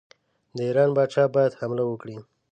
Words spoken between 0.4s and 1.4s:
د ایران پاچا